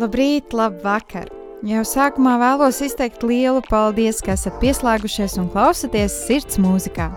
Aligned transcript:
Labrīt, 0.00 0.54
labvakar! 0.56 1.28
Jau 1.66 1.82
sākumā 1.84 2.38
vēlos 2.40 2.78
izteikt 2.80 3.20
lielu 3.26 3.60
paldies, 3.66 4.22
ka 4.24 4.32
esat 4.32 4.56
pieslēgušies 4.62 5.34
un 5.42 5.50
klausāties 5.52 6.14
sirds 6.24 6.56
mūzikā. 6.62 7.10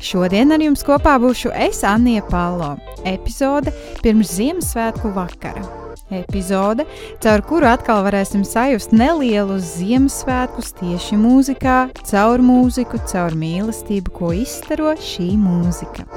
Šodien 0.00 0.54
ar 0.54 0.64
jums 0.64 0.84
kopā 0.86 1.18
būšu 1.20 1.52
es, 1.66 1.82
Anija 1.84 2.24
Palo. 2.30 2.72
Epizode 3.04 3.74
pirms 4.00 4.32
Ziemassvētku 4.38 5.12
vakara. 5.12 5.66
Epizode, 6.12 6.88
caur 7.24 7.44
kuru 7.48 7.68
atkal 7.68 8.00
varēsim 8.08 8.46
sajust 8.48 8.96
nelielus 8.96 9.76
Ziemassvētkus 9.76 10.72
tieši 10.80 11.20
mūzikā, 11.20 11.78
caur 12.08 12.44
mūziku, 12.44 13.00
caur 13.12 13.36
mīlestību, 13.36 14.16
ko 14.16 14.32
izstaro 14.40 14.96
šī 14.96 15.34
mūzika. 15.40 16.08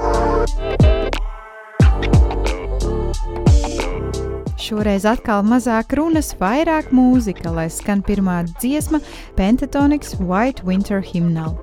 Šoreiz 4.66 5.04
atkal 5.06 5.44
mazāk 5.46 5.92
runas, 5.94 6.32
vairāk 6.40 6.88
mūzika, 6.90 7.52
lai 7.54 7.68
skan 7.70 8.02
pirmā 8.02 8.40
dziesma 8.56 8.98
Pentatonics 9.38 10.16
White 10.18 10.66
Winter 10.66 10.98
Hymnal. 10.98 11.54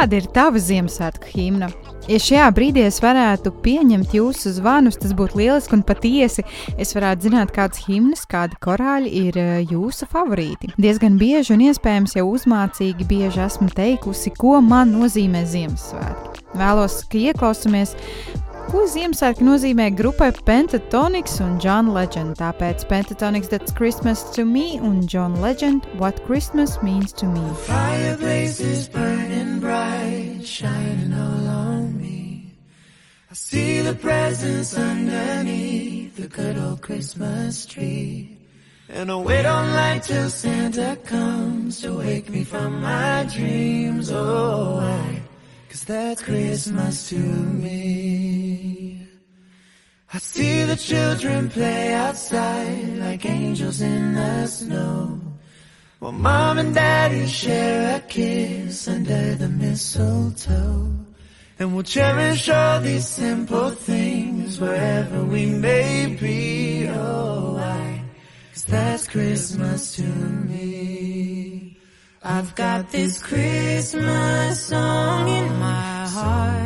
Kāda 0.00 0.16
ir 0.16 0.30
tava 0.32 0.56
Ziemassvētku 0.56 1.28
himna? 1.34 1.66
Ja 2.08 2.16
šajā 2.24 2.46
brīdī 2.56 2.86
es 2.88 3.02
varētu 3.04 3.50
pieņemt 3.60 4.14
jūsu 4.16 4.54
zvanus, 4.56 4.96
tas 4.96 5.12
būtu 5.12 5.36
lieliski 5.36 5.76
un 5.76 5.82
patiesi. 5.84 6.40
Es 6.80 6.94
varētu 6.96 7.26
zināt, 7.26 7.52
kādas 7.52 7.82
himnas, 7.84 8.22
kādi 8.24 8.56
korāļi 8.64 9.12
ir 9.26 9.36
eh, 9.36 9.50
jūsu 9.68 10.08
favorīti. 10.08 10.72
Diezgan 10.80 11.20
bieži 11.20 11.52
un 11.52 11.66
iespējams 11.66 12.16
jau 12.16 12.24
uzmācīgi 12.30 13.04
bieži 13.12 13.44
esmu 13.44 13.68
teikusi, 13.76 14.32
ko 14.40 14.56
man 14.64 14.96
nozīmē 14.96 15.44
Ziemassvētki. 15.52 16.46
Vēlos, 16.56 17.02
ka 17.12 17.20
ieklausāmies, 17.20 17.92
ko 18.70 18.84
Ziemassvētki 18.86 19.42
nozīmē 19.42 19.88
grupai 19.98 20.28
Pentatonics 20.46 21.40
un 21.42 21.56
John 21.62 21.88
Legend. 21.90 22.36
Tāpēc 22.38 22.84
Pentatonics 22.86 23.50
That's 23.50 23.74
Christmas 23.74 24.22
to 24.36 24.44
me 24.44 24.78
un 24.78 25.00
John 25.10 25.40
Legend 25.42 25.86
What 25.98 26.22
Christmas 26.26 26.78
Means 26.82 27.12
to 27.14 27.26
Me. 27.26 27.42
Fireplace 27.66 28.60
is 28.60 28.88
burning 28.88 29.58
bright, 29.58 30.46
shining 30.46 31.12
all 31.12 31.48
on 31.48 31.98
me. 31.98 32.54
I 33.30 33.34
see 33.34 33.80
the 33.80 33.94
presents 33.94 34.78
underneath 34.78 36.14
the 36.16 36.28
good 36.28 36.56
old 36.56 36.80
Christmas 36.80 37.66
tree. 37.66 38.38
And 38.88 39.10
I 39.10 39.16
wait 39.16 39.46
on 39.46 39.74
light 39.74 40.04
till 40.04 40.30
Santa 40.30 40.96
comes 41.04 41.80
to 41.82 41.98
wake 41.98 42.30
me 42.30 42.44
from 42.44 42.80
my 42.82 43.26
dreams. 43.34 44.10
Oh, 44.12 44.76
why? 44.76 45.29
Cause 45.70 45.84
that's 45.84 46.20
Christmas 46.20 47.08
to 47.10 47.16
me. 47.16 49.06
I 50.12 50.18
see 50.18 50.64
the 50.64 50.74
children 50.74 51.48
play 51.48 51.94
outside 51.94 52.96
like 52.96 53.24
angels 53.24 53.80
in 53.80 54.14
the 54.14 54.48
snow. 54.48 55.20
While 56.00 56.10
mom 56.10 56.58
and 56.58 56.74
daddy 56.74 57.28
share 57.28 57.98
a 57.98 58.00
kiss 58.00 58.88
under 58.88 59.36
the 59.36 59.48
mistletoe. 59.48 60.90
And 61.60 61.72
we'll 61.72 61.84
cherish 61.84 62.48
all 62.48 62.80
these 62.80 63.06
simple 63.06 63.70
things 63.70 64.58
wherever 64.58 65.22
we 65.22 65.46
may 65.46 66.16
be. 66.20 66.88
Oh, 66.88 67.54
why? 67.54 68.02
Cause 68.52 68.64
that's 68.64 69.06
Christmas 69.06 69.94
to 69.94 70.02
me. 70.02 71.19
I've 72.22 72.54
got 72.54 72.92
this 72.92 73.18
Christmas 73.18 74.66
song 74.66 75.26
in 75.26 75.58
my 75.58 76.06
heart. 76.06 76.60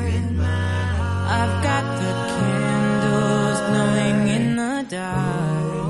I've 1.30 1.62
got 1.62 1.84
the 2.00 2.12
candles 2.34 3.60
glowing 3.68 4.28
in 4.34 4.56
the 4.56 4.84
dark. 4.88 5.86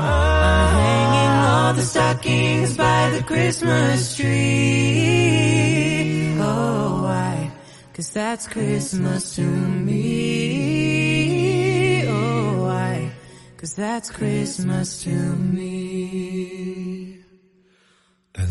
I'm 0.00 0.72
hanging 0.72 1.36
all 1.52 1.74
the 1.74 1.82
stockings 1.82 2.78
by 2.78 3.10
the 3.10 3.22
Christmas 3.24 4.16
tree. 4.16 5.44
Oh, 6.40 7.02
why? 7.02 7.52
Cause 7.92 8.08
that's 8.08 8.46
Christmas 8.46 9.36
to 9.36 9.42
me. 9.42 9.98
Oh, 12.08 12.62
why? 12.62 13.12
Cause 13.58 13.74
that's 13.74 14.08
Christmas 14.10 15.02
to 15.02 15.10
me. 15.10 15.73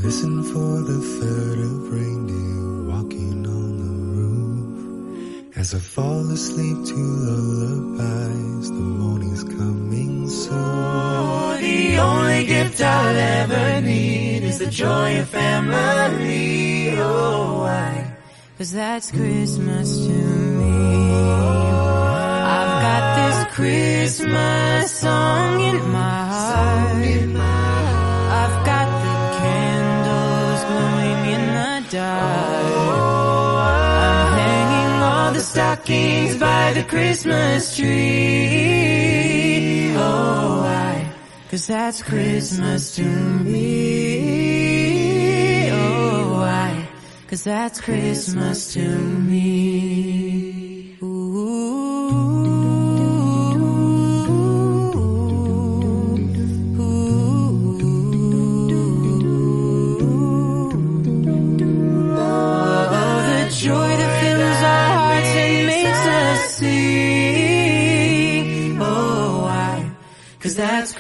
Listen 0.04 0.44
for 0.44 0.82
the 0.82 1.00
third 1.18 1.60
of 1.60 1.94
reindeer 1.94 2.92
walking 2.92 3.48
on 3.48 3.72
the 3.84 3.94
roof. 4.20 5.58
As 5.58 5.74
I 5.74 5.80
fall 5.80 6.30
asleep 6.30 6.78
to 6.88 6.96
lullabies, 6.96 8.68
the 8.68 8.86
morning's 9.02 9.46
coming 9.46 10.28
soon. 10.28 10.58
Oh, 10.58 11.58
the 11.58 11.98
only 12.00 12.46
gift 12.46 12.82
I'll 12.82 13.16
ever 13.16 13.80
need 13.80 14.44
is 14.44 14.60
the 14.60 14.70
joy 14.70 15.22
of 15.22 15.30
family. 15.30 17.00
Oh, 17.00 17.62
why? 17.62 18.14
Cause 18.58 18.74
that's 18.74 19.10
Christmas 19.10 20.06
to 20.06 20.12
me. 20.12 21.14
I've 22.60 22.76
got 22.88 23.04
this 23.20 23.56
Christmas 23.56 24.92
song 24.92 25.62
in 25.62 25.92
my 25.94 26.26
heart. 26.28 26.93
Stockings 35.54 36.36
by 36.38 36.74
the 36.74 36.84
Christmas 36.84 37.76
tree. 37.76 37.94
Oh, 39.96 40.62
why? 40.64 41.08
Cause 41.52 41.68
that's 41.68 42.02
Christmas 42.02 42.96
to 42.96 43.04
me. 43.04 43.70
Oh, 45.70 46.40
why? 46.40 46.90
Cause 47.28 47.44
that's 47.44 47.80
Christmas 47.80 48.74
to 48.74 48.82
me. 48.82 50.43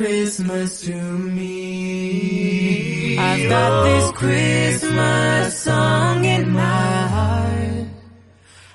Christmas 0.03 0.81
to 0.81 0.99
me. 1.17 2.57
I've 3.17 3.47
got 3.47 3.83
this 3.85 4.11
Christmas 4.11 5.57
song 5.57 6.25
in 6.25 6.51
my 6.51 7.07
heart. 7.15 7.87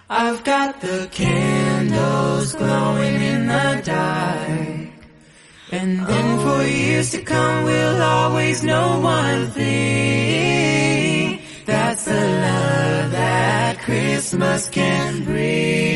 I've 0.08 0.42
got 0.42 0.80
the 0.80 1.06
candles 1.10 2.54
glowing 2.54 3.16
in 3.16 3.46
the 3.46 3.82
dark. 3.84 4.88
And 5.70 6.06
then 6.06 6.38
for 6.38 6.62
years 6.66 7.10
to 7.10 7.20
come, 7.20 7.64
we'll 7.64 8.02
always 8.02 8.64
know 8.64 9.00
one 9.00 9.50
thing. 9.50 11.42
That's 11.66 12.06
the 12.06 12.24
love 12.46 13.12
that 13.12 13.80
Christmas 13.80 14.70
can 14.70 15.24
bring. 15.24 15.87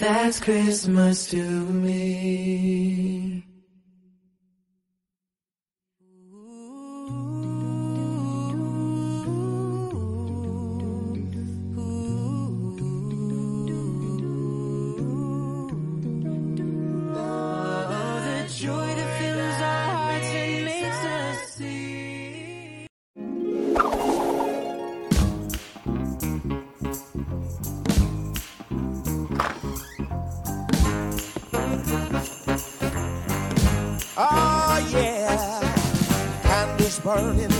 That's 0.00 0.40
Christmas 0.40 1.26
to 1.26 1.36
me. 1.36 3.19
Burning 37.10 37.59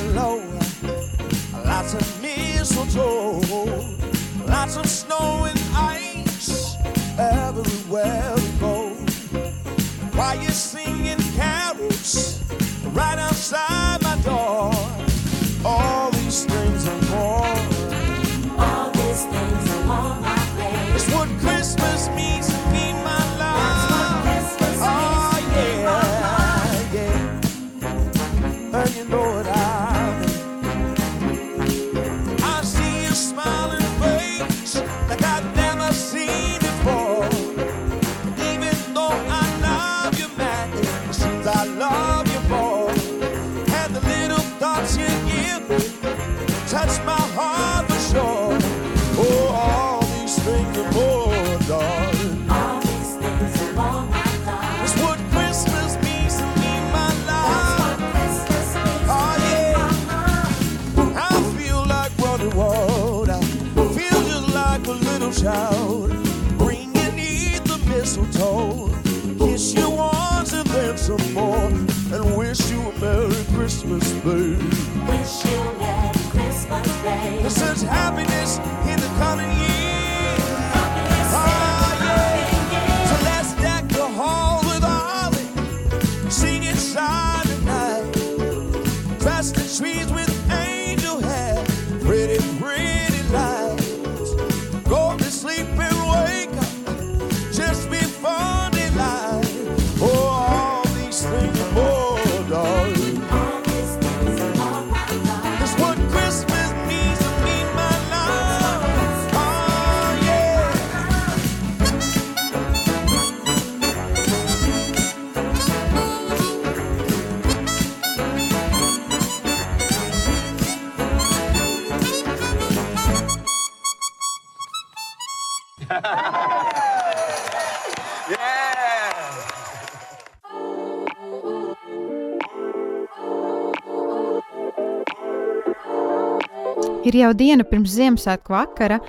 Ir 137.11 137.17
jau 137.19 137.31
diena 137.35 137.64
pirms 137.67 137.90
Ziemassvētku 137.97 138.52
vakara, 138.55 139.00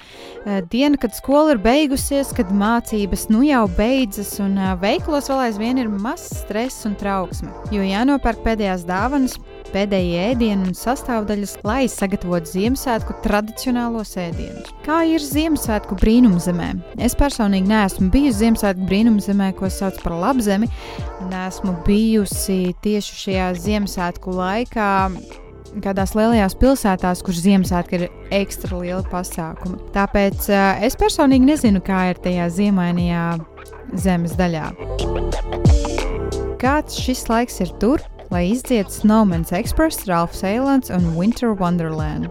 eh, 0.48 0.64
diena, 0.72 0.98
kad 0.98 1.14
skola 1.14 1.54
ir 1.54 1.60
beigusies, 1.62 2.32
kad 2.34 2.50
mācības 2.50 3.28
nu 3.30 3.44
jau 3.46 3.68
beidzas, 3.78 4.40
un 4.42 4.56
eh, 4.58 4.72
veiklos 4.82 5.30
vēl 5.30 5.44
aizvien 5.44 5.78
ir 5.78 5.92
mazs 6.02 6.40
stress 6.40 6.88
un 6.90 6.96
trauksme. 6.98 7.52
Jo 7.70 7.86
jānopērk 7.86 8.42
pēdējās 8.42 8.88
dāvanas, 8.90 9.36
pēdējie 9.70 10.24
ēdienu 10.32 10.72
un 10.72 10.74
sastāvdaļas, 10.80 11.60
lai 11.68 11.84
sagatavotu 11.92 12.50
Ziemassvētku 12.56 13.20
tradicionālos 13.22 14.16
ēdienus. 14.18 14.74
Kā 14.88 15.04
ir 15.06 15.22
Ziemassvētku 15.22 16.00
brīnumzemē? 16.02 16.72
Es 16.98 17.14
personīgi 17.20 17.70
neesmu 17.70 18.10
bijusi 18.10 18.48
Ziemassvētku 18.48 18.90
brīnumzemē, 18.90 19.52
ko 19.62 19.70
sauc 19.70 20.02
par 20.02 20.18
labzemi, 20.26 20.72
un 21.22 21.38
esmu 21.44 21.78
bijusi 21.86 22.74
tieši 22.82 23.22
šajā 23.28 23.54
Ziemassvētku 23.62 24.34
laikā 24.42 24.90
kādās 25.80 26.16
lielajās 26.18 26.58
pilsētās, 26.60 27.24
kur 27.26 27.38
Ziemassvētki 27.38 28.00
ir 28.00 28.08
ekstra 28.42 28.82
liela 28.82 29.04
pasākuma. 29.12 29.80
Tāpēc 29.96 30.50
uh, 30.52 30.84
es 30.84 30.98
personīgi 31.00 31.48
nezinu, 31.54 31.82
kā 31.86 32.10
ir 32.12 32.22
tajā 32.24 32.50
ziemainajā 32.58 33.26
zemes 34.04 34.36
daļā. 34.40 34.72
Kāds 36.62 37.00
šis 37.02 37.26
laiks 37.32 37.62
ir 37.64 37.72
tur, 37.82 38.04
lai 38.32 38.46
izdziedas 38.52 39.02
Snowman's 39.02 39.56
Express, 39.56 40.06
Ralphs 40.10 40.44
Eilants 40.48 40.94
un 40.94 41.14
Winter 41.18 41.56
Wonderland? 41.58 42.30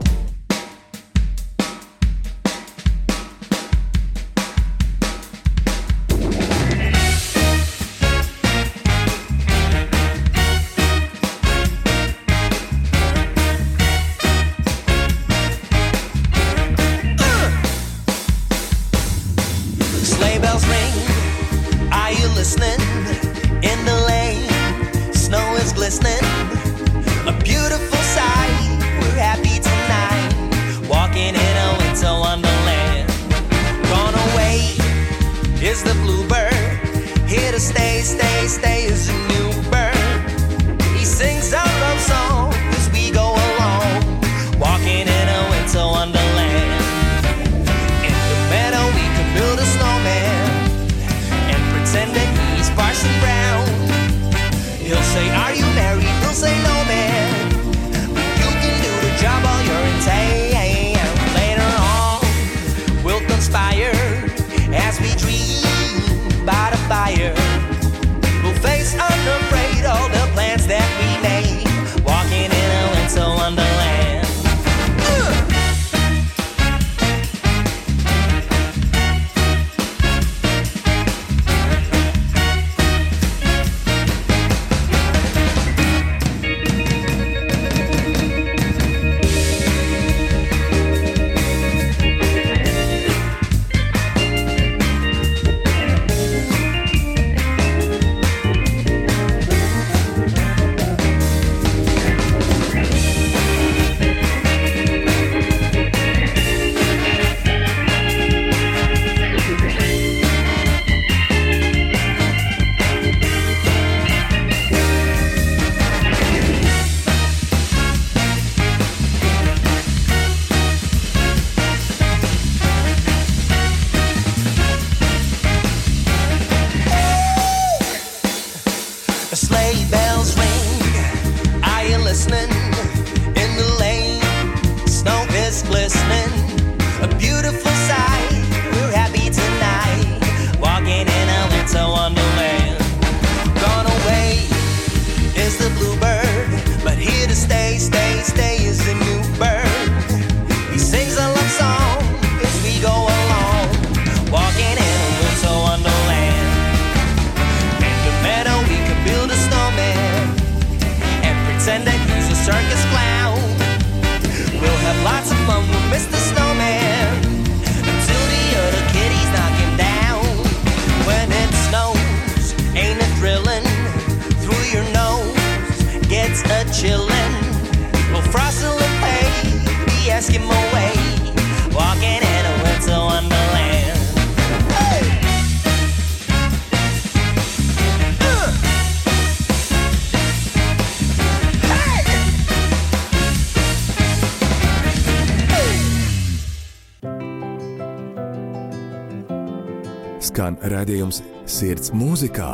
raidījums 200.80 201.20
Sirds 201.50 201.92
mūzikā 201.92 202.50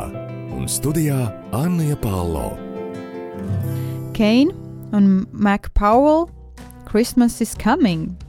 un 0.55 0.67
studijā 0.67 1.29
Anna 1.55 1.95
Palo. 2.01 2.49
Keina 4.17 4.55
un 4.97 5.27
Mac 5.31 5.71
Powell 5.73 6.27
Christmas 6.87 7.41
is 7.41 7.55
coming! 7.55 8.26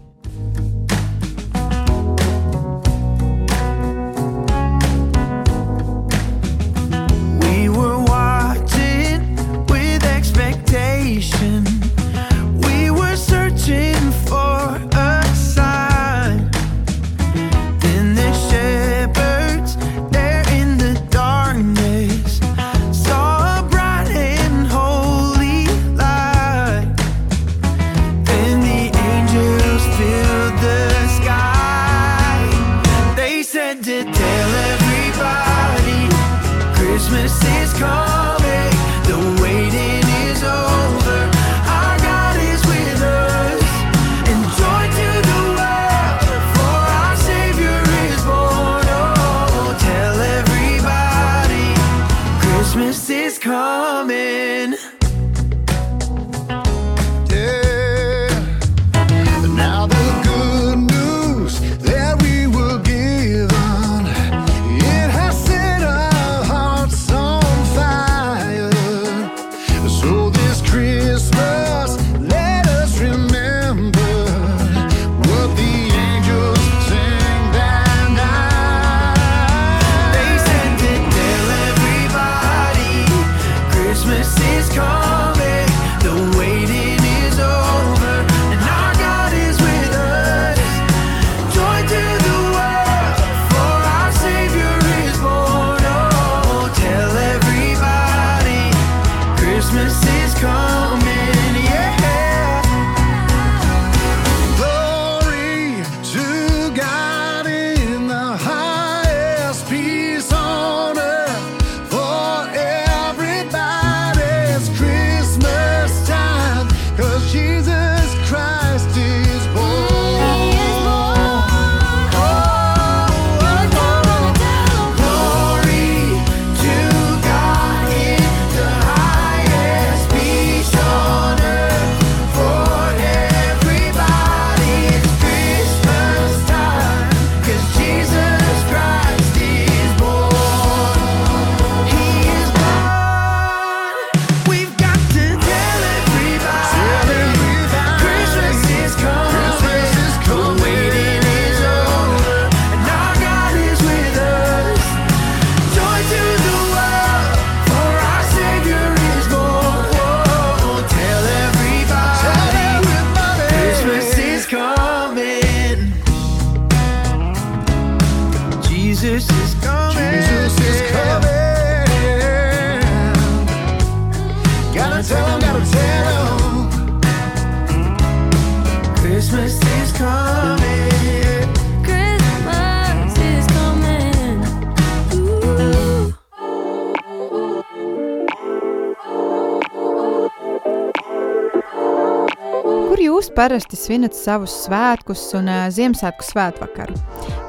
parasti 193.39 193.79
svinat 193.79 194.17
savus 194.19 194.51
svētkus 194.65 195.21
un 195.39 195.47
uh, 195.47 195.69
Ziemassvētku 195.71 196.27
svētvakaru. 196.27 196.97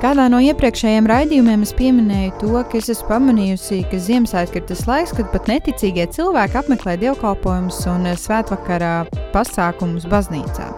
Kādā 0.04 0.28
no 0.30 0.38
iepriekšējiem 0.46 1.08
raidījumiem 1.10 1.64
es 1.66 1.74
pieminēju 1.74 2.36
to, 2.44 2.52
ka 2.70 2.78
es 2.78 2.92
esmu 2.94 3.08
pamanījusi, 3.10 3.80
ka 3.90 3.98
Ziemassvētki 4.06 4.62
ir 4.62 4.68
tas 4.70 4.86
laiks, 4.86 5.16
kad 5.18 5.32
pat 5.34 5.50
neticīgie 5.50 6.06
cilvēki 6.14 6.60
apmeklē 6.62 6.94
dievkalpojumus 7.02 7.82
un 7.90 8.06
uh, 8.06 8.20
svētvakarā 8.22 8.94
pasākumus 9.34 10.06
baznīcā. 10.12 10.70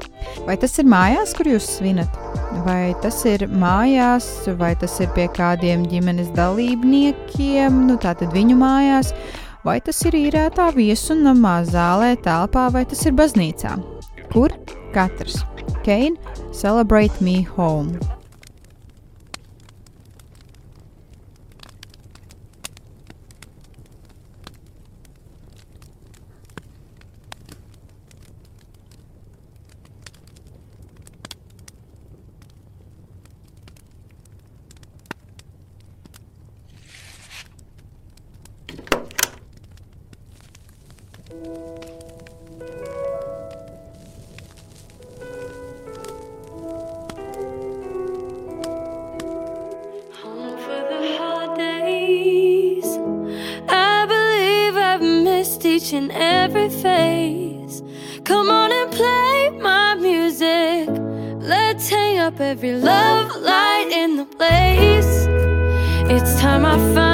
Vai 0.47 0.56
tas 0.62 0.80
ir 0.80 0.88
mājās, 0.88 1.36
kur 1.36 1.52
jūs 1.52 1.67
svinat? 1.76 2.15
Vai 2.63 2.93
tas 3.04 3.19
ir 3.28 3.50
mājās, 3.52 4.32
vai 4.62 4.74
tas 4.80 4.95
ir 5.04 5.12
pie 5.17 5.28
kādiem 5.36 5.84
ģimenes 5.91 6.32
dalībniekiem, 6.38 7.84
nu 7.89 8.00
tātad 8.00 8.32
viņu 8.32 8.56
mājās, 8.63 9.12
vai 9.67 9.82
tas 9.84 10.00
ir 10.08 10.15
īrētā 10.24 10.71
viesuna 10.78 11.36
mazā 11.36 11.74
zālē, 11.76 12.15
telpā, 12.24 12.69
vai 12.71 12.88
tas 12.88 13.04
ir 13.04 13.17
baznīcā? 13.17 13.76
Kur 14.32 14.54
katrs. 14.93 15.43
Kein, 15.84 16.17
celebrate 16.51 17.21
me 17.21 17.41
home! 17.41 17.99
every 62.52 62.74
love 62.74 63.34
light 63.38 63.90
in 63.94 64.18
the 64.18 64.26
place. 64.26 65.26
It's 66.12 66.38
time 66.42 66.66
I 66.66 66.78
find. 66.94 67.11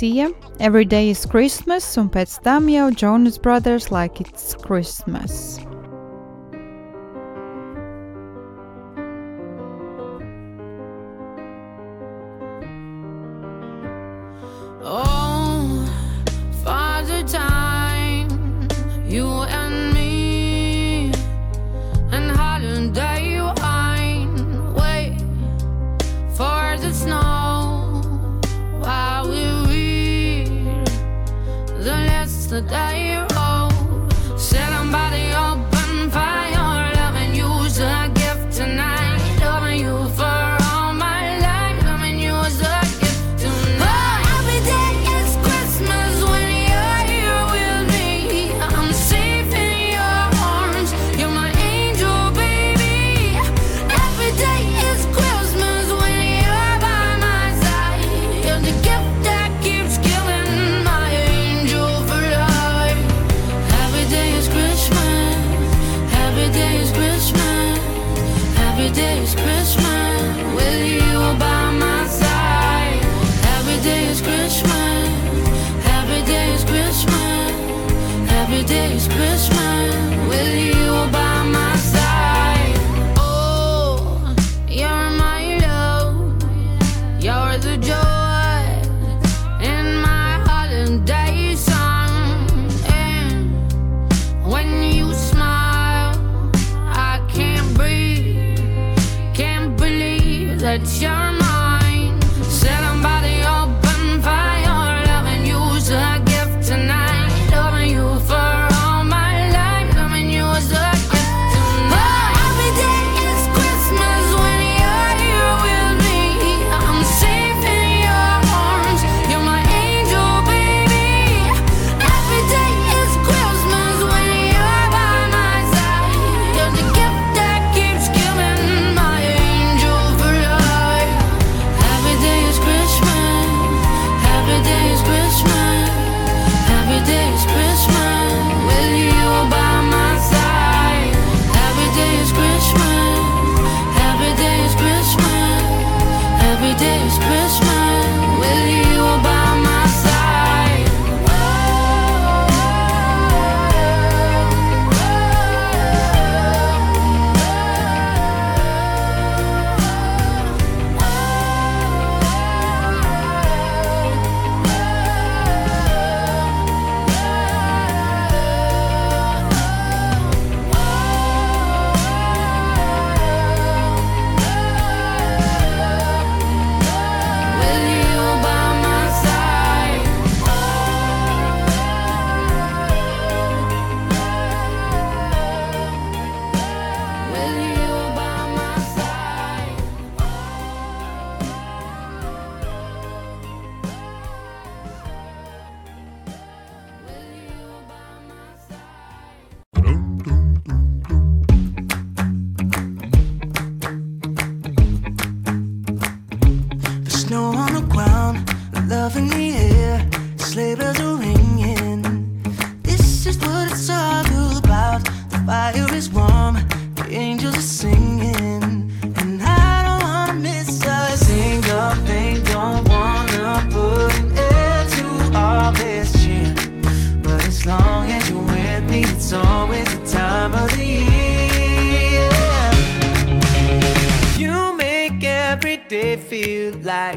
Lucija, 0.00 0.32
Every 0.60 0.86
Day 0.86 1.10
is 1.10 1.26
Christmas 1.26 1.84
un 2.00 2.08
pēc 2.08 2.38
tam 2.40 2.70
jau 2.72 2.86
Jonas 2.96 3.36
Brothers 3.36 3.90
Like 3.92 4.24
It's 4.24 4.54
Christmas. 4.56 5.60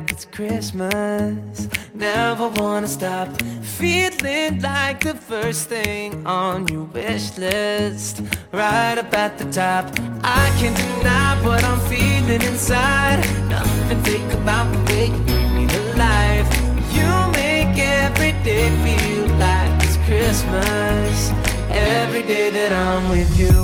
like 0.04 0.12
it's 0.12 0.26
Christmas. 0.26 1.70
Never 1.94 2.50
wanna 2.50 2.88
stop 2.88 3.30
feeling 3.62 4.62
like 4.62 5.00
the 5.02 5.13
first 5.13 5.70
thing 5.70 6.26
on 6.28 6.68
your 6.68 6.84
wish 6.84 7.38
list. 7.38 8.22
Right 8.52 8.98
up 8.98 9.13
at 9.13 9.38
the 9.38 9.46
top. 9.52 9.86
I 10.24 10.46
can't 10.60 10.76
deny 10.76 11.42
what 11.46 11.63
I'm 11.63 11.80
feeling 11.92 12.42
inside. 12.42 13.20
Nothing 13.50 14.04
fake 14.04 14.34
about 14.42 14.68
the 14.74 14.80
way 14.92 15.06
you 15.08 15.20
bring 15.30 15.56
me 15.56 15.68
to 15.68 15.82
life. 16.08 16.50
You 16.98 17.12
make 17.42 17.78
every 17.78 18.34
day 18.44 18.68
feel 18.84 19.28
like 19.38 19.72
it's 19.86 19.98
Christmas. 20.08 21.32
Every 21.70 22.24
day 22.24 22.50
that 22.50 22.72
I'm 22.74 23.10
with 23.10 23.32
you. 23.39 23.58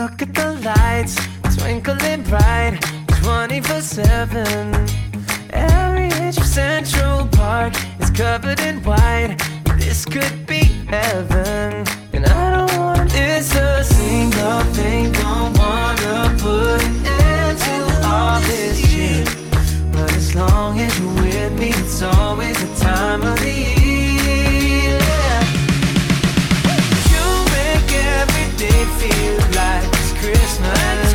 Look 0.00 0.22
at 0.22 0.32
the 0.34 0.48
lights 0.64 1.16
twinkling 1.56 2.22
bright 2.22 2.99
24 3.22 3.80
7. 3.82 4.86
Every 5.52 6.08
inch 6.24 6.38
of 6.38 6.46
Central 6.46 7.26
Park 7.28 7.74
is 8.00 8.10
covered 8.10 8.60
in 8.60 8.82
white. 8.82 9.36
This 9.76 10.06
could 10.06 10.46
be 10.46 10.64
heaven. 10.88 11.84
And 12.14 12.24
I 12.26 12.50
don't 12.56 12.78
want 12.78 13.12
it's 13.14 13.54
a 13.54 13.84
single 13.84 14.62
thing. 14.72 15.12
Don't 15.12 15.52
wanna 15.58 16.34
put 16.38 16.82
an 16.82 17.06
end 17.06 17.58
to 17.58 18.08
all 18.08 18.40
this 18.40 18.78
shit. 18.88 19.28
But 19.92 20.10
as 20.14 20.34
long 20.34 20.80
as 20.80 20.98
you're 20.98 21.14
with 21.22 21.52
me, 21.60 21.68
it's 21.68 22.00
always 22.02 22.56
the 22.58 22.74
time 22.84 23.22
of 23.22 23.38
the 23.38 23.52
year. 23.52 24.98
You 27.12 27.26
make 27.56 27.90
every 28.16 28.48
day 28.56 28.82
feel 28.98 29.36
like 29.60 29.84
it's 29.98 30.12
Christmas. 30.22 31.09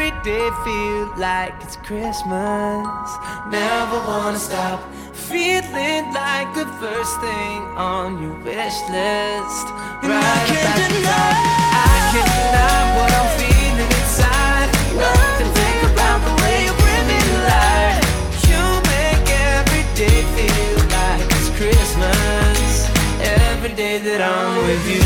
every 0.00 0.22
day 0.22 0.50
feel 0.64 1.14
like 1.18 1.52
it's 1.60 1.76
Christmas. 1.76 3.08
Never 3.48 3.98
wanna 4.08 4.38
stop 4.38 4.80
feeling 5.12 6.04
like 6.14 6.48
the 6.54 6.66
first 6.80 7.20
thing 7.20 7.58
on 7.76 8.22
your 8.22 8.36
wish 8.44 8.78
list. 8.96 9.66
Right 10.02 10.24
I 10.24 10.46
can't 10.48 10.92
deny, 10.94 11.36
I 11.84 11.98
can't 12.12 12.32
deny 12.40 12.80
what 12.96 13.10
I'm 13.18 13.30
feeling 13.40 13.92
inside. 14.00 14.68
Nothing 15.04 15.50
think 15.58 15.80
about 15.92 16.20
the 16.26 16.34
way 16.42 16.56
you 16.66 16.72
bring 16.82 17.04
me 17.12 17.20
life. 17.52 18.00
You 18.48 18.62
make 18.94 19.26
every 19.52 19.84
day 20.00 20.18
feel 20.36 20.78
like 20.96 21.26
it's 21.36 21.50
Christmas. 21.60 22.88
Every 23.20 23.74
day 23.74 23.98
that 23.98 24.20
I'm 24.22 24.66
with 24.66 24.84
you. 24.94 24.99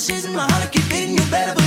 she's 0.00 0.26
my 0.28 0.50
heart, 0.50 0.72
keep 0.72 0.88
beating. 0.88 1.18
you 1.18 1.30
better. 1.30 1.59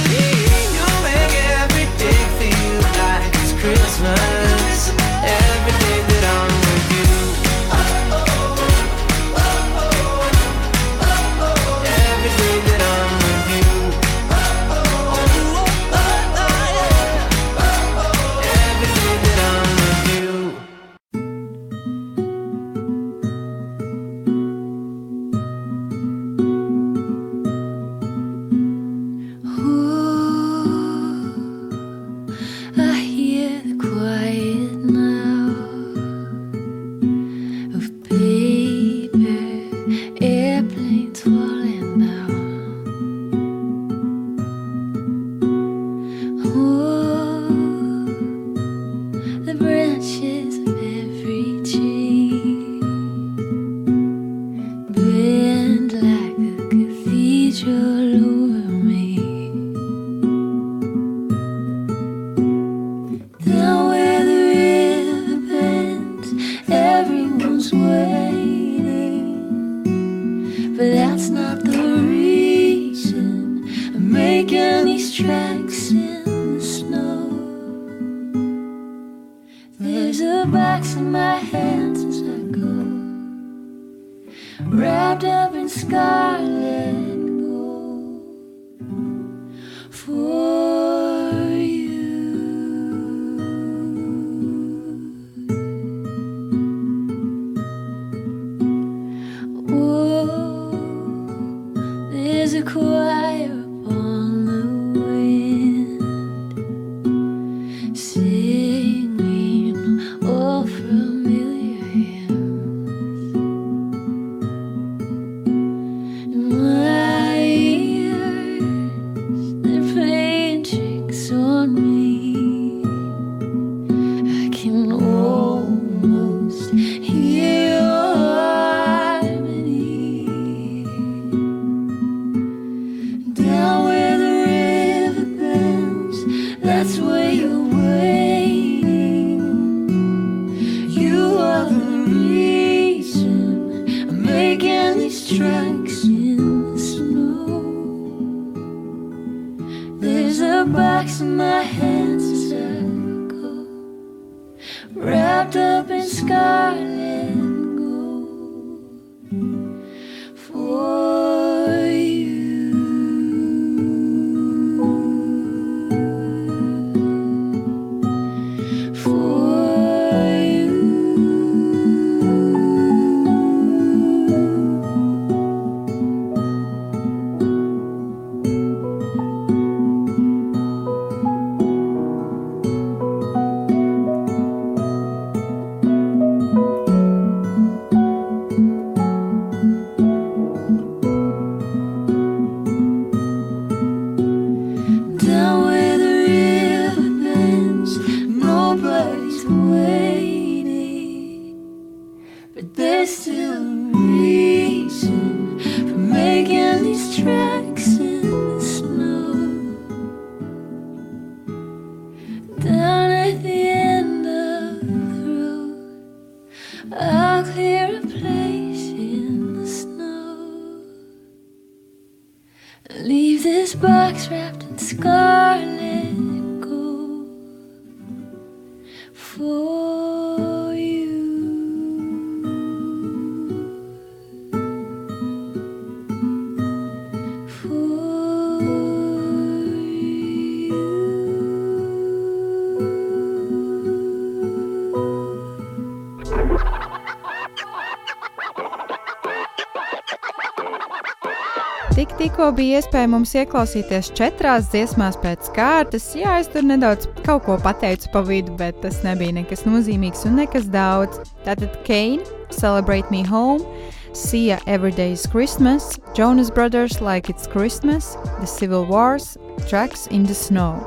Tikko 252.44 252.58
bija 252.58 252.80
iespēja 252.82 253.08
mums 253.08 253.32
ieklausīties 253.40 254.10
četrās 254.18 254.66
dziesmās 254.74 255.16
pēc 255.24 255.48
kārtas. 255.56 256.10
Jā, 256.12 256.42
es 256.42 256.50
tur 256.52 256.66
nedaudz 256.68 257.08
kaut 257.24 257.46
ko 257.46 257.56
pateicu 257.56 258.10
pa 258.12 258.20
vidu, 258.28 258.52
bet 258.60 258.82
tas 258.84 258.98
nebija 259.06 259.32
nekas 259.38 259.64
nozīmīgs 259.64 260.26
un 260.28 260.36
nekas 260.42 260.68
daudz. 260.68 261.22
Tātad 261.46 261.72
Kane, 261.88 262.20
Celebrate 262.52 263.08
Me 263.16 263.24
Home, 263.24 263.64
Sia 264.12 264.60
Everyday's 264.68 265.24
Christmas, 265.24 265.96
Jonas 266.20 266.52
Brothers 266.52 267.00
Like 267.00 267.32
It's 267.32 267.48
Christmas, 267.48 268.18
The 268.42 268.48
Civil 268.60 268.84
Wars, 268.92 269.38
Tracks 269.70 270.08
in 270.12 270.28
the 270.28 270.36
Snow. 270.36 270.84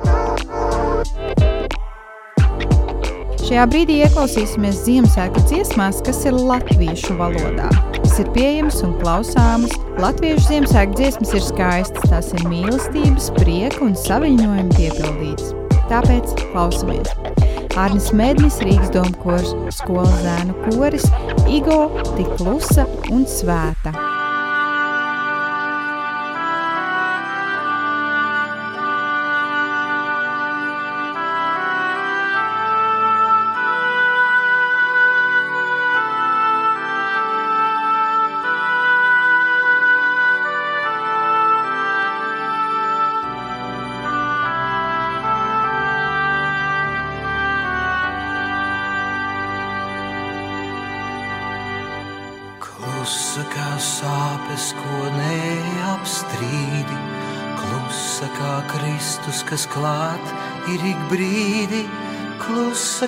Šajā 3.48 3.64
brīdī 3.72 4.02
ieklausīsimies 4.04 4.84
Ziemassvētku 4.84 5.48
dziesmās, 5.48 6.04
kas 6.04 6.26
ir 6.28 6.36
latviešu 6.36 7.16
valodā. 7.16 7.95
Tas 8.16 8.24
ir 8.24 8.32
pieejams 8.32 8.78
un 8.80 8.94
klausāmas. 8.96 9.72
Latviešu 10.00 10.46
Ziemassvētku 10.46 10.96
dziesmas 10.96 11.34
ir 11.36 11.42
skaistas, 11.44 12.06
tās 12.08 12.30
ir 12.32 12.46
mīlestības, 12.48 13.26
prieka 13.36 13.82
un 13.84 13.92
saviņojuma 13.92 14.72
piepildītas. 14.72 15.52
Tāpēc 15.92 16.32
klausamies! 16.46 17.12
Arnis 17.76 18.08
Mednis, 18.16 18.56
Rīgas 18.64 18.88
domu 18.96 19.12
kors, 19.20 19.52
skolas 19.82 20.16
zēnu 20.24 20.56
koris, 20.64 21.04
Igo, 21.44 21.82
tik 22.14 22.32
klusa 22.40 22.88
un 23.12 23.28
svēta. 23.28 23.92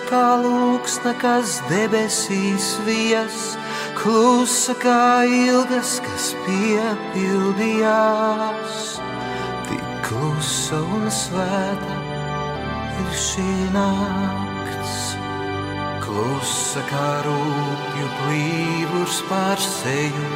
Kā 0.08 0.40
lūksna, 0.40 1.12
kas 1.20 1.58
debesīs 1.68 2.80
vijas, 2.86 3.58
klusa 3.98 4.72
kā 4.80 5.24
ilgas, 5.28 5.98
kas 6.04 6.30
piepildījās. 6.46 8.76
Tik 9.68 9.84
klusa 10.08 10.78
un 10.96 11.04
svēta 11.12 11.96
ir 13.02 13.10
šī 13.26 13.52
nakts. 13.76 14.96
Klusa 16.06 16.82
kā 16.88 17.10
rūpju 17.26 18.06
plīvurs 18.22 19.18
pār 19.28 19.58
seju, 19.60 20.26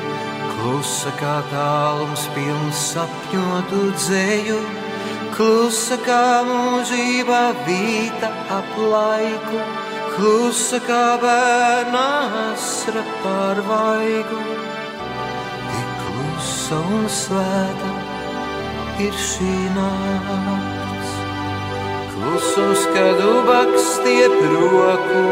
klusa 0.53 1.11
kā 1.21 1.37
tālums 1.51 2.25
pilns 2.37 2.79
sapņotu 2.93 3.81
dzēju, 3.97 4.59
klusa 5.43 5.97
kā 6.07 6.25
mūžība 6.47 7.39
vīta 7.67 8.29
ap 8.55 8.77
laiku, 8.79 9.63
klusa 10.15 10.79
kā 10.87 11.07
bērna 11.23 12.03
asra 12.43 13.03
pār 13.25 13.59
vaigu. 13.67 14.39
Tik 15.73 16.05
klusa 16.05 16.79
un 16.95 17.09
svēta 17.17 17.91
ir 19.03 19.19
šī 19.31 19.57
nakts. 19.79 21.19
Klusums, 22.13 22.87
kad 22.95 23.27
ubaks 23.27 23.91
stiep 23.97 24.39
roku, 24.55 25.25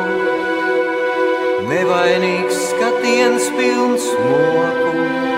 nevainīgs 1.71 2.65
skatiens 2.73 3.53
pilns 3.61 4.11
moku, 4.27 5.30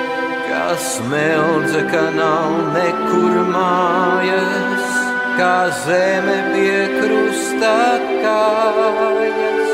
smeldze, 0.79 1.83
ka 1.91 2.05
nav 2.16 2.53
nekur 2.75 3.35
mājas, 3.51 4.89
kā 5.39 5.57
zeme 5.85 6.39
pie 6.53 6.79
krusta 6.99 7.77
kājas. 8.23 9.72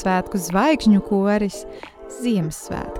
Ziemassvētku 0.00 0.38
zvaigžņu 0.40 1.00
koris 1.04 1.56
Ziemassvētki. 2.22 2.99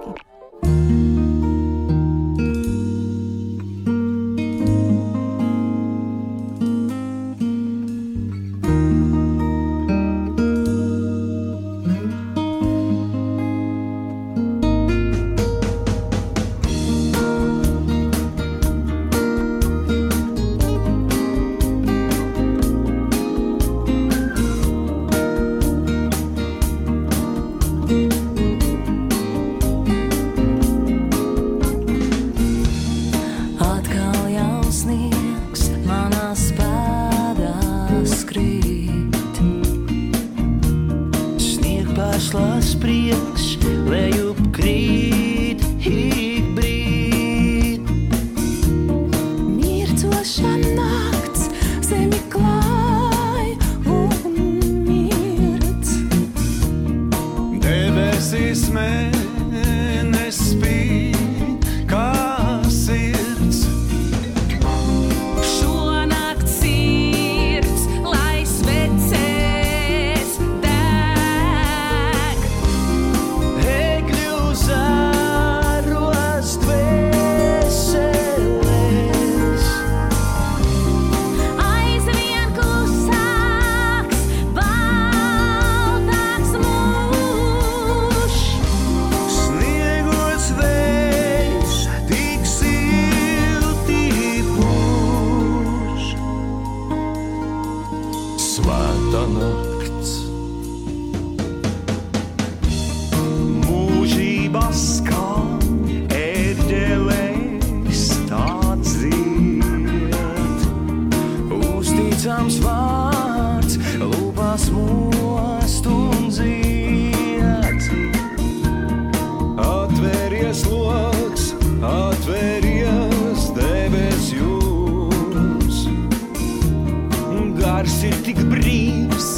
Gars 127.81 128.03
ir 128.05 128.17
tik 128.27 128.37
brīvs, 128.51 129.29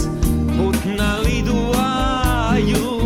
putna 0.57 1.13
lidojums. 1.23 3.02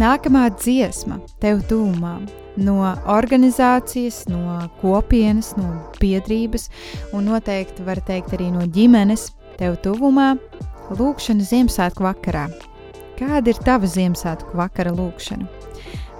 Nākamā 0.00 0.46
dziesma 0.56 1.18
tev 1.42 1.58
tūmā 1.68 2.14
no 2.64 2.78
organizācijas, 3.12 4.22
no 4.30 4.56
kopienas, 4.80 5.50
no 5.58 5.68
biedrības 5.98 6.70
un 7.12 7.28
noteikti 7.28 7.84
var 7.84 8.00
teikt 8.06 8.32
arī 8.32 8.48
no 8.54 8.64
ģimenes 8.72 9.28
tev 9.60 9.76
tuvumā- 9.84 10.30
lūkšana 10.98 11.44
Ziemassvētku 11.44 12.06
vakarā. 12.08 12.46
Kāda 13.20 13.52
ir 13.52 13.60
tava 13.60 13.86
Ziemassvētku 13.86 14.56
vakara 14.56 14.94
lūkšana? 14.96 15.46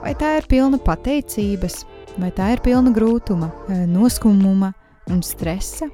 Vai 0.02 0.14
tā 0.20 0.36
ir 0.36 0.46
pilna 0.48 0.76
pateicības, 0.76 1.84
vai 2.18 2.30
tā 2.30 2.52
ir 2.52 2.60
pilna 2.60 2.92
grūtuma, 2.92 3.50
eh, 3.70 3.86
noskumuma 3.86 4.74
un 5.08 5.22
stresa? 5.22 5.88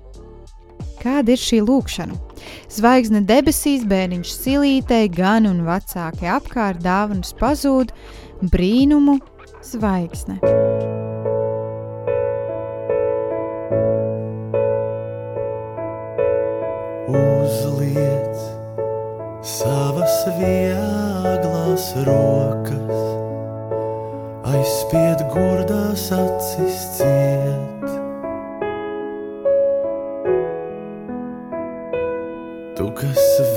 Kāda 0.98 1.28
ir 1.28 1.38
šī 1.38 1.62
lūkšana? 1.62 2.27
Zvaigzne 2.72 3.22
debesīs, 3.26 3.86
bērniņš 3.88 4.32
silītei, 4.34 5.08
gan 5.12 5.48
un 5.48 5.64
vecāki 5.66 6.28
apkārt 6.30 6.82
dāvanas 6.84 7.34
pazūd, 7.38 7.94
brīnumu 8.42 9.18
zvaigzne. 9.66 10.38
Uzliec 17.08 18.42
savas 19.42 20.18
vieglas 20.38 21.88
rokas, 22.08 23.00
aizspied 24.52 25.24
gurdās 25.32 26.10
acis 26.12 26.84
ciet. 26.98 27.67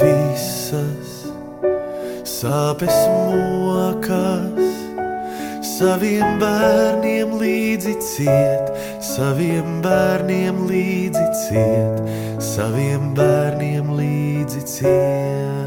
Visas 0.01 1.11
sāpes 2.27 2.95
mokas, 3.11 4.75
saviem 5.77 6.39
bērniem 6.41 7.35
līdzi 7.41 7.95
ciet, 8.01 8.71
saviem 9.05 9.79
bērniem 9.85 10.65
līdzi 10.69 11.25
ciet, 11.43 12.01
saviem 12.51 13.11
bērniem 13.17 13.93
līdzi 13.97 14.65
ciet. 14.75 15.60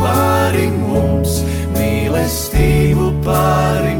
Pāri 0.00 0.68
mums, 0.74 1.40
mīlestību 1.76 3.10
pāri 3.26 3.91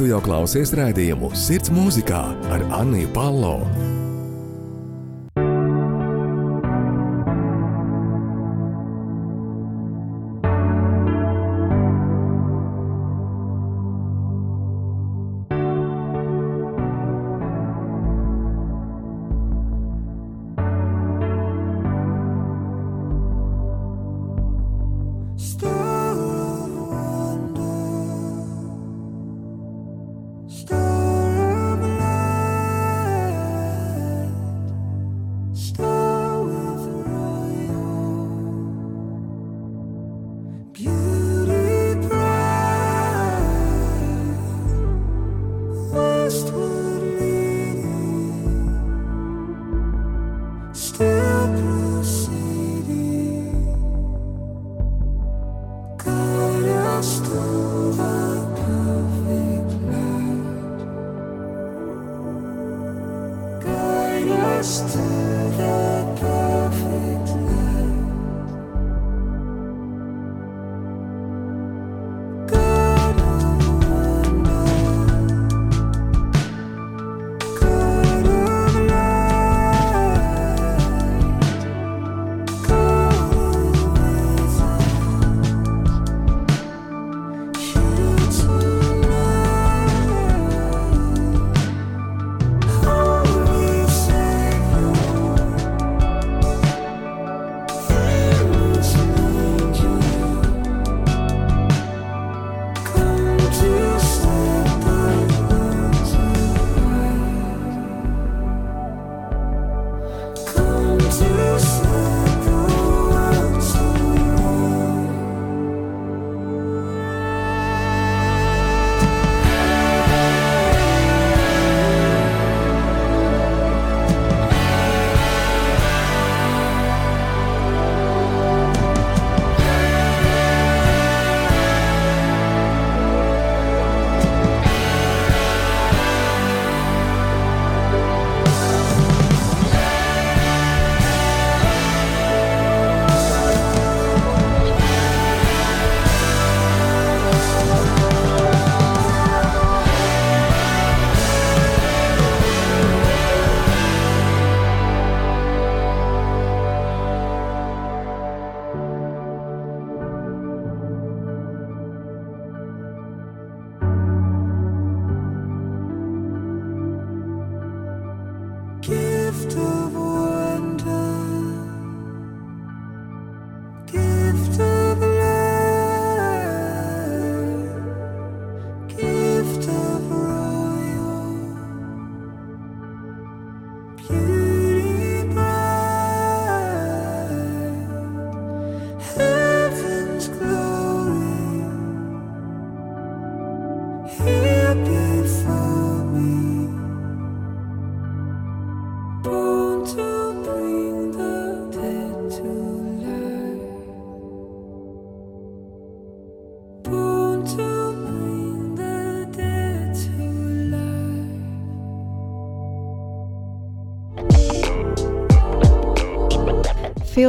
tu 0.00 0.06
jau 0.08 0.20
klausies 0.24 0.70
rādījumu 0.78 1.28
Sirds 1.36 1.68
mūzikā 1.76 2.22
ar 2.56 2.64
Anniju 2.80 3.12
Palo? 3.12 3.58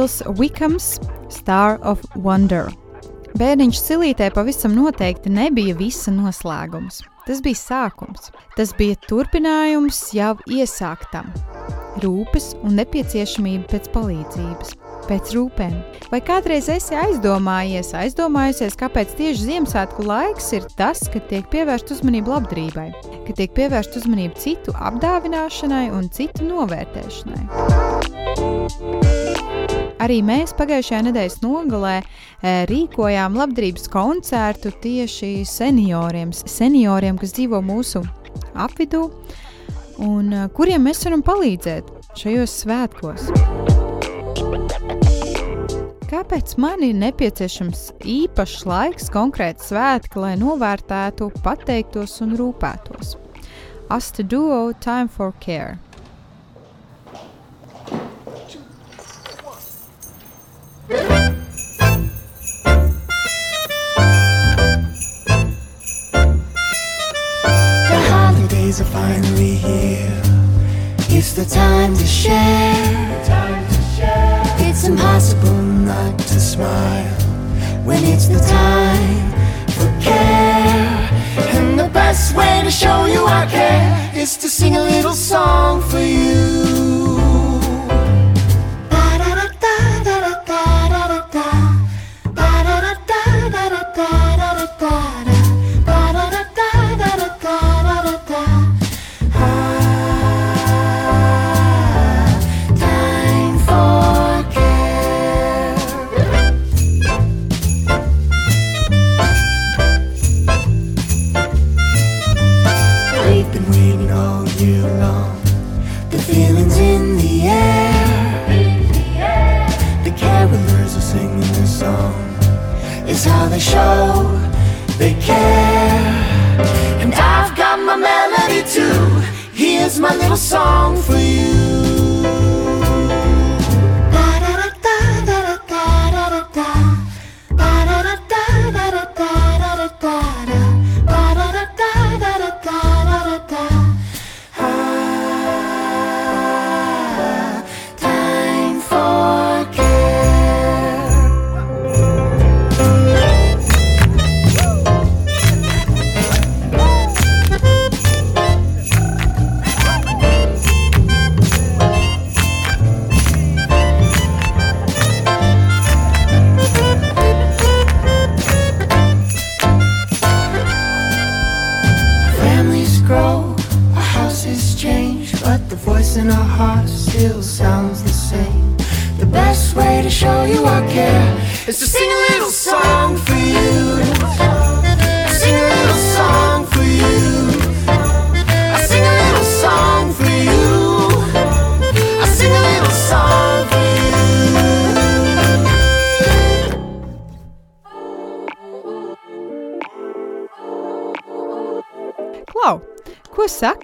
Fils 0.02 0.22
Wickhams, 0.26 0.98
Star 1.30 1.78
of 1.86 2.00
Wonder. 2.16 2.66
Bērniņš 3.38 3.78
silītē 3.78 4.32
pavisam 4.34 4.74
noteikti 4.74 5.30
nebija 5.30 5.76
visa 5.78 6.10
noslēgums. 6.10 7.04
Tas 7.22 7.38
bija 7.44 7.54
sākums. 7.60 8.32
Tas 8.58 8.72
bija 8.74 8.98
turpinājums 9.06 10.00
jau 10.16 10.32
iesāktam. 10.50 11.30
Rūpes 12.02 12.48
un 12.66 12.74
nepieciešamība 12.80 13.70
pēc 13.70 13.86
palīdzības, 13.94 14.74
pēc 15.06 15.24
rūpēm. 15.36 15.78
Vai 16.10 16.18
kādreiz 16.26 16.66
esi 16.74 16.98
aizdomājies, 16.98 17.94
aizdomājusies, 18.00 18.74
kāpēc 18.82 19.14
tieši 19.20 19.46
Ziemassvētku 19.52 20.02
laiks 20.08 20.50
ir 20.58 20.66
tas, 20.74 21.06
kad 21.14 21.30
tiek 21.30 21.46
pievērsta 21.54 21.94
uzmanība 21.94 22.40
labdarībai, 22.40 22.88
kad 23.28 23.38
tiek 23.38 23.54
pievērsta 23.54 24.02
uzmanība 24.02 24.34
citu 24.48 24.74
apdāvināšanai 24.82 25.86
un 25.94 26.10
citu 26.10 26.50
novērtēšanai? 26.50 27.46
Arī 30.02 30.18
mēs 30.26 30.50
pagājušajā 30.58 31.00
nedēļas 31.06 31.36
nogalē 31.44 31.98
e, 32.00 32.04
rīkojām 32.66 33.36
labdarības 33.38 33.84
koncertu 33.92 34.72
tieši 34.82 35.44
senioriem, 35.46 36.32
senioriem, 36.34 37.20
kas 37.20 37.36
dzīvo 37.36 37.60
mūsu 37.62 38.02
apvidū, 38.58 39.04
un 40.02 40.32
e, 40.34 40.40
kuriem 40.56 40.88
mēs 40.88 41.04
varam 41.06 41.22
palīdzēt 41.22 41.92
šajos 42.18 42.56
svētkos. 42.64 43.28
Kāpēc 46.10 46.56
man 46.60 46.82
ir 46.82 46.98
nepieciešams 46.98 47.86
īpašs 48.02 48.66
laiks, 48.66 49.06
konkrēti 49.14 49.70
svētki, 49.70 50.18
lai 50.24 50.34
novērtētu, 50.42 51.30
pateiktos 51.46 52.18
un 52.26 52.34
rūpētos? 52.42 53.14
Asta 53.92 54.26
duo 54.26 54.72
Time 54.82 55.08
for 55.08 55.30
Care. 55.38 55.78
Care 83.48 84.12
is 84.14 84.36
to 84.36 84.48
sing 84.48 84.76
a 84.76 84.82
little 84.82 85.14
song 85.14 85.82
for 85.82 85.98
you. 85.98 86.61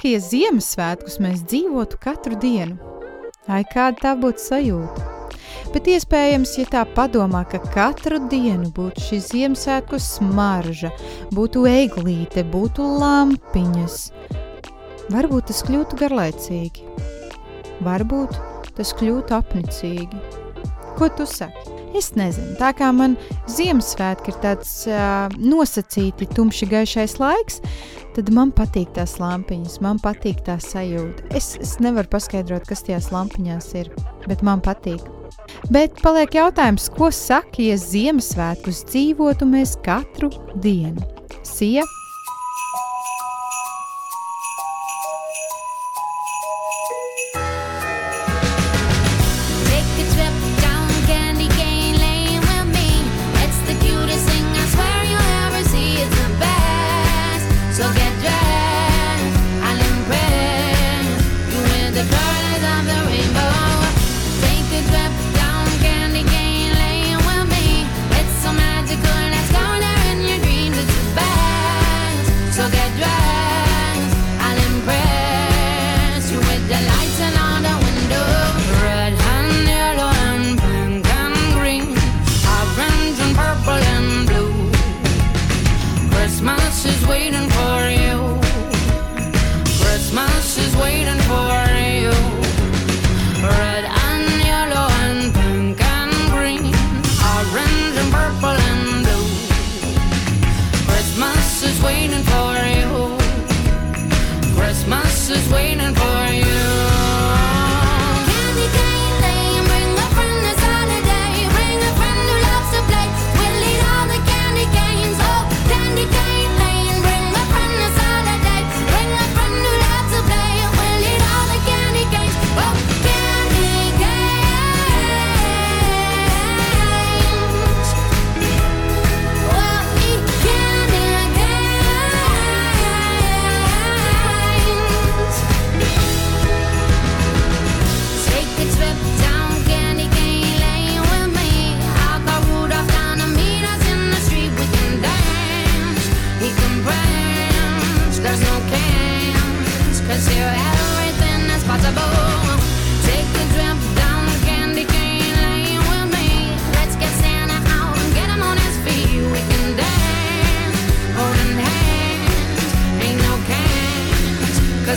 pie 0.09 0.21
Ziemassvētkus 0.25 1.19
mēs 1.21 1.43
dzīvotu 1.51 1.99
katru 2.01 2.39
dienu. 2.41 2.79
Ai, 3.45 3.61
kāda 3.69 3.99
tā 4.01 4.13
būtu 4.17 4.41
sajūta! 4.41 5.09
Bet 5.75 5.91
iespējams, 5.93 6.55
ja 6.57 6.65
tā 6.73 6.85
padomā, 6.97 7.43
ka 7.51 7.61
katru 7.75 8.23
dienu 8.33 8.71
būtu 8.73 9.05
šī 9.05 9.19
Ziemassvētku 9.27 10.01
smarža, 10.01 10.95
būtu 11.37 11.67
eglīte, 11.69 12.47
būtu 12.55 12.89
lampiņas, 13.03 13.99
varbūt 15.13 15.51
tas 15.53 15.61
kļūtu 15.69 16.01
garlaicīgi. 16.01 16.89
Varbūt 17.85 18.39
tas 18.81 18.97
kļūtu 18.97 19.37
apnicīgi. 19.43 20.25
Ko 20.97 21.13
tu 21.13 21.29
saki? 21.29 21.78
Es 21.97 22.11
nezinu, 22.18 22.55
tā 22.61 22.72
kā 22.76 22.91
man 22.93 23.16
Ziemassvētki 23.49 24.32
ir 24.32 24.41
tāds 24.43 24.72
uh, 24.91 25.32
nosacīti 25.41 26.28
tumši 26.36 26.68
gaišais 26.68 27.16
laiks, 27.20 27.62
tad 28.16 28.32
man 28.34 28.53
patīk 28.55 28.93
tās 28.97 29.16
lampiņas, 29.22 29.78
man 29.84 30.01
patīk 30.03 30.43
tā 30.47 30.59
sajūta. 30.62 31.30
Es, 31.39 31.55
es 31.62 31.78
nevaru 31.82 32.11
paskaidrot, 32.12 32.68
kas 32.68 32.84
tajās 32.86 33.11
lampiņās 33.14 33.70
ir, 33.80 33.93
bet 34.28 34.45
man 34.47 34.62
patīk. 34.64 35.05
Bet 35.72 35.97
paliek 36.05 36.36
jautājums, 36.36 36.91
ko 36.93 37.11
saka, 37.14 37.62
ja 37.64 37.78
Ziemassvētkus 37.80 38.84
dzīvotu 38.91 39.49
mēs 39.49 39.78
katru 39.84 40.32
dienu? 40.61 41.05
Sija! 41.47 41.86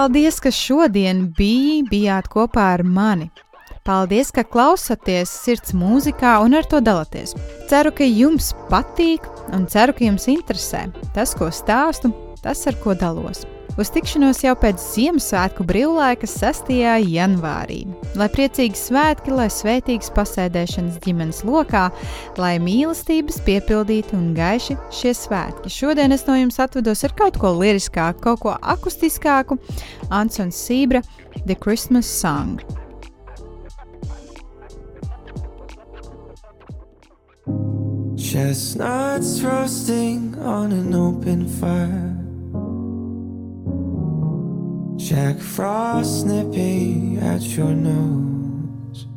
Paldies, 0.00 0.38
ka 0.40 0.48
šodien 0.48 1.26
bija, 1.36 1.82
bijāt 1.90 2.30
kopā 2.32 2.70
ar 2.72 2.80
mani. 2.80 3.26
Paldies, 3.84 4.30
ka 4.32 4.46
klausāties 4.48 5.28
sirds 5.28 5.74
mūzikā 5.76 6.38
un 6.40 6.56
ar 6.56 6.64
to 6.72 6.80
dalāties. 6.80 7.36
Ceru, 7.68 7.92
ka 7.92 8.08
jums 8.08 8.48
patīk 8.72 9.28
un 9.52 9.68
ceru, 9.68 9.92
ka 9.92 10.06
jums 10.08 10.24
interesē 10.32 10.86
tas, 11.12 11.36
ko 11.36 11.52
stāstu, 11.52 12.14
tas, 12.40 12.64
ar 12.64 12.80
ko 12.80 12.96
dalos. 12.96 13.44
Uz 13.80 13.88
tikšanos 13.94 14.42
jau 14.44 14.52
pēc 14.60 14.82
Ziemassvētku 14.92 15.64
brīvlaika 15.64 16.28
6. 16.28 16.68
janvārī. 17.08 17.78
Lai 18.20 18.26
priecīgi 18.28 18.76
svētki, 18.76 19.32
lai 19.32 19.46
svētīgas 19.48 20.12
pasēdēšanas 20.18 20.98
ģimenes 21.00 21.40
lokā, 21.48 21.86
lai 22.36 22.58
mīlestības 22.60 23.40
piepildīti 23.46 24.12
un 24.18 24.34
gaiši 24.36 24.76
šie 24.98 25.14
svētki. 25.16 25.72
Šodien 25.72 26.12
es 26.12 26.26
no 26.28 26.36
jums 26.36 26.60
atvados 26.60 27.06
ar 27.08 27.16
kaut 27.16 27.40
ko 27.40 27.54
liriskāku, 27.56 28.20
kaut 28.28 28.44
ko 28.44 28.52
akustiskāku. 28.60 29.56
Ansons 30.12 30.60
Sībra, 30.60 31.00
The 31.46 31.56
Christmas 31.56 32.04
Song. 32.04 32.60
Chestnuts 38.20 39.40
roasting 39.40 40.36
on 40.36 40.72
an 40.72 40.92
open 40.92 41.48
fire. 41.48 42.19
Jack 45.10 45.40
Frost 45.40 46.24
nipping 46.24 47.18
at 47.18 47.42
your 47.42 47.74
nose. 47.74 49.08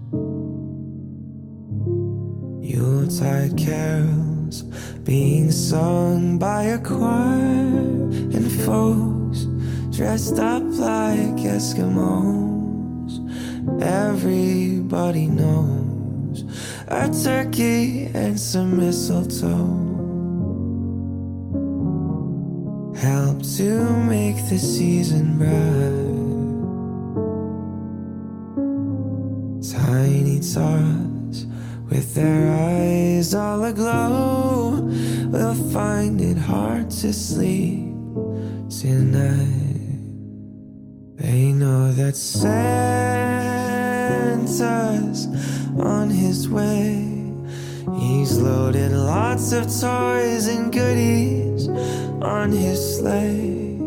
Yuletide 2.68 3.56
carols 3.56 4.64
being 5.04 5.52
sung 5.52 6.40
by 6.40 6.64
a 6.64 6.80
choir 6.80 6.98
and 6.98 8.52
folks 8.66 9.46
dressed 9.96 10.40
up 10.40 10.64
like 10.64 11.38
Eskimos. 11.46 13.14
Everybody 13.84 15.28
knows 15.28 16.44
a 16.88 17.08
turkey 17.24 18.06
and 18.16 18.40
some 18.40 18.78
mistletoe 18.78 19.93
help 23.04 23.44
to 23.44 23.68
make 24.08 24.38
the 24.48 24.58
season 24.58 25.38
bright. 25.38 26.24
Tiny 29.74 30.40
tots 30.40 31.46
with 31.90 32.16
their 32.16 32.50
eyes 32.50 33.36
all 33.36 33.66
aglow 33.66 34.80
will 35.34 35.54
find 35.74 36.22
it 36.22 36.38
hard 36.38 36.90
to 36.92 37.12
sleep 37.12 37.92
tonight. 38.70 40.00
They 41.18 41.52
know 41.52 41.92
that 41.92 42.16
Santa's 42.16 42.54
on 45.78 46.10
his 46.10 46.48
way. 46.48 47.10
He's 48.00 48.40
loaded 48.40 48.94
lots 48.94 49.52
of 49.52 49.64
toys 49.64 50.48
and 50.48 50.72
goodies 50.72 51.68
on 52.24 52.52
his 52.52 52.98
sleigh. 52.98 53.78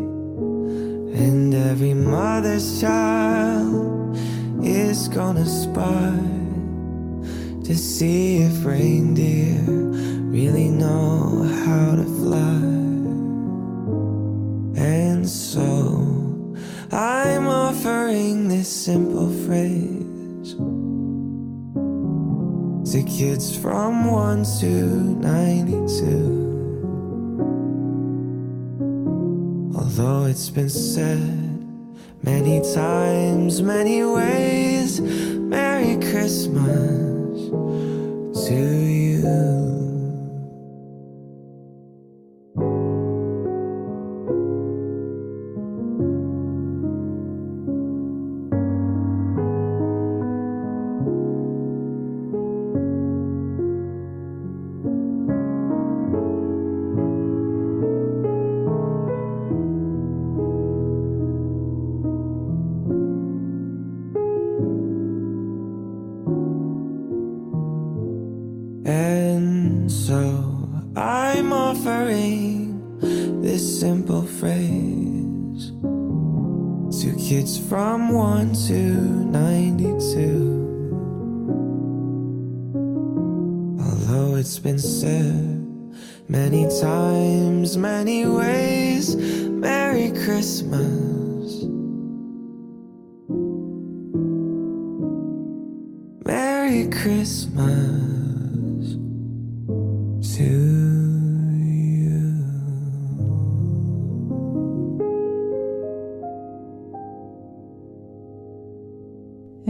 And 1.17 1.53
every 1.53 1.93
mother's 1.93 2.79
child 2.79 4.15
is 4.63 5.07
gonna 5.07 5.45
spy 5.45 6.13
to 7.63 7.75
see 7.75 8.43
if 8.43 8.63
reindeer 8.63 9.63
really 9.67 10.69
know 10.69 11.43
how 11.65 11.95
to 11.95 12.03
fly. 12.03 12.77
And 14.79 15.27
so 15.27 16.55
I'm 16.91 17.47
offering 17.47 18.47
this 18.47 18.69
simple 18.69 19.29
phrase 19.45 20.53
to 22.91 23.03
kids 23.03 23.57
from 23.57 24.05
1 24.05 24.45
to 24.59 24.75
92. 25.19 26.46
Although 29.99 30.25
it's 30.25 30.51
been 30.51 30.69
said 30.69 31.17
many 32.21 32.61
times, 32.75 33.63
many 33.63 34.03
ways, 34.03 35.01
Merry 35.01 35.95
Christmas 36.11 37.49
to 38.47 38.53
you. 38.53 39.76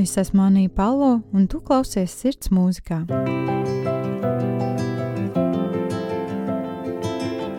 Es 0.07 0.15
esmu 0.15 0.45
Anija 0.45 0.69
Palo, 0.71 1.17
un 1.35 1.47
tu 1.51 1.59
klausies 1.59 2.13
sirds 2.15 2.47
mūzikā. 2.47 3.01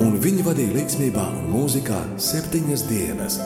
un 0.01 0.14
viņi 0.24 0.46
vadīja 0.46 0.72
līdzsvarā 0.72 1.26
un 1.42 1.51
mūzikā 1.53 1.99
septiņas 2.16 2.86
dienas. 2.88 3.36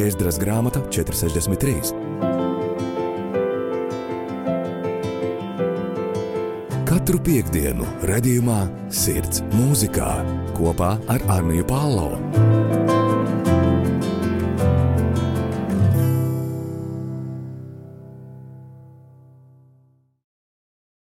Ēzdras 0.00 0.40
grāmata 0.40 0.80
463. 0.88 1.92
Katru 6.88 7.20
piekdienu, 7.28 7.84
redzējumā, 8.08 8.62
sirds 8.88 9.44
mūzikā 9.52 10.16
kopā 10.56 10.96
ar 11.12 11.20
Arniju 11.36 11.68
Pālau. 11.68 12.61